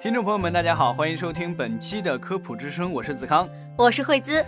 [0.00, 4.44] 听众朋友们，大家好，欢迎收听本期的科普之声，我是子康，我是惠姿。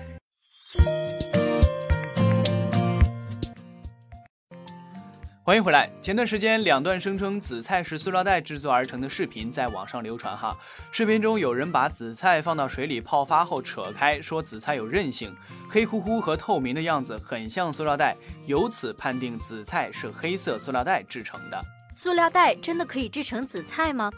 [5.51, 5.91] 欢迎回来。
[6.01, 10.37] 前段时间，两段声称紫菜是塑料袋制作而成的视频在网上流传。
[10.37, 10.57] 哈，
[10.93, 15.35] 视频中有人把紫菜放到水里泡发后扯开，说紫菜有韧性，
[15.69, 21.61] 黑乎乎和透明的样子很像塑料袋，由此判定紫菜是黑色塑料袋制成的。
[21.97, 24.09] 塑料袋真的可以制成紫菜吗？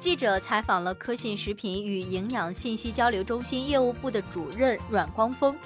[0.00, 5.56] 记者采访了科信食品与营养信息交流中心业务部的主任阮光峰，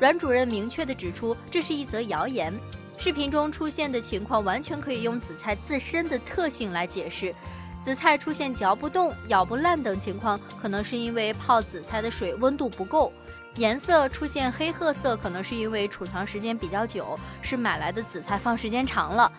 [0.00, 2.52] 阮主任明确地指出，这是一则谣言。
[2.98, 7.34] 视频中出现的情况完全可以用紫菜自身的特性来解释。
[7.84, 13.12] 紫菜出现嚼不动、咬不烂等情况，可能是因为泡紫菜的水温度不够；
[13.56, 19.30] 颜色出现黑褐色，可能是因为储藏时间比较久，是买来的紫菜放时间长了。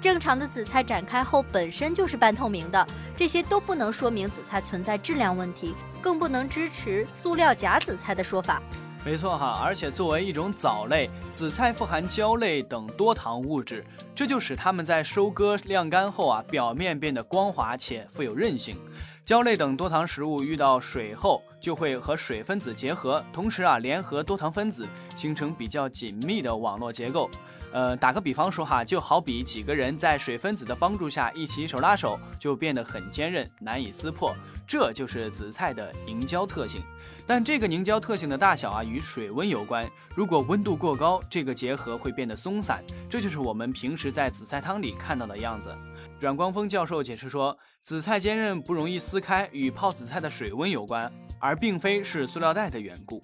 [0.00, 2.84] 正常的紫菜展开后本身就是半透明的，
[3.16, 8.60] 这些都不能说明紫菜存在质量问题，更不能支持塑料假紫菜的说法。
[9.04, 18.76] 没错哈，而且作为一种藻类，紫菜富含胶类等多糖物质，这就使它们在收割晾干后啊，表面变得光滑且富有韧性。
[19.24, 24.86] 胶类等多糖食物遇到水后，就会和水分子结合，同时啊，联合多糖分子，
[25.16, 27.28] 形成比较紧密的网络结构。
[27.72, 34.32] 呃，打个比方说哈，就好比几个人在水分子的帮助下一起手拉手，就变得很坚韧，难以撕破。
[34.72, 36.80] 这就是紫菜的凝胶特性。
[37.26, 39.86] 但这个凝胶特性的大小啊，与水温有关。
[40.16, 45.76] 如果温度过高，这个结合会变得松散，这就是我们平时在紫菜汤里看到的样子。
[46.18, 53.20] 阮光峰教授解释说，紫菜坚韧不容易撕开，与泡紫菜的水温有关，而并非是塑料袋的缘故。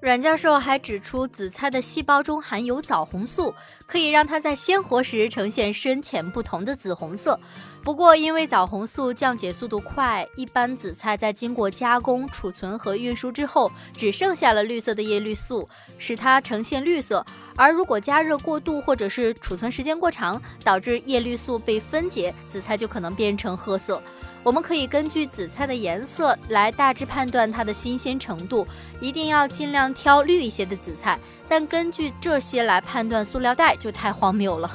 [0.00, 3.52] 阮教授还指出，紫菜的细胞中含有枣红素，
[3.84, 7.38] 可以让它在鲜活时呈现深浅不同的紫红色。
[7.82, 17.26] 不过，因为枣红素降解速度快，一般紫菜在经过加工、储存和运输之后，只剩下了绿色的叶绿素，使它呈现绿色。
[17.56, 24.00] 而如果加热过度，或者是储存时间过长，导致叶绿素被分解，紫菜就可能变成褐色。
[24.48, 28.66] 我们可以根据紫菜的颜色来大致判断它的新鲜程度，
[28.98, 31.18] 一定要尽量挑绿一些的紫菜。
[31.46, 34.70] 但根据这些来判断塑料袋就太荒谬了。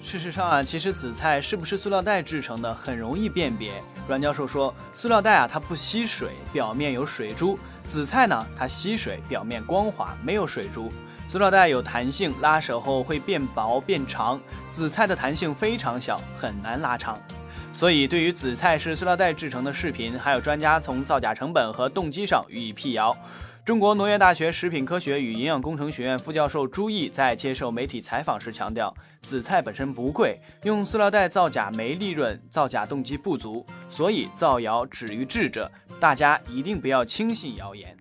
[0.00, 3.82] 事实上啊，其实紫菜是不是塑料袋制成的很容易辨别。
[4.06, 10.88] 阮教授说，塑料袋啊它不吸水，表面有水珠；紫菜呢它吸水，表面光滑，没有水珠。
[11.28, 14.38] 塑料袋有弹性，拉扯后会变薄变长；
[14.68, 17.18] 紫菜的弹性非常小，很难拉长。
[17.76, 23.14] 所以，对于紫菜是塑料袋制成的视频，还有专家从造假成本和动机上予以辟谣。
[23.64, 37.96] 中国农业大学食品科学与营养工程学院副教授朱毅在接受媒体采访时强调，紫菜本身不贵，用塑料袋造假没利润，造假动机不足，所以造谣止于智者，大家一定不要轻信谣言。